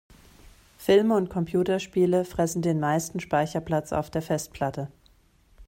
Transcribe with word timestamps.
Filme 0.79 1.15
und 1.15 1.29
Computerspiele 1.29 2.25
fressen 2.25 2.63
den 2.63 2.79
meisten 2.79 3.19
Speicherplatz 3.19 3.93
auf 3.93 4.09
der 4.09 4.23
Festplatte. 4.23 4.91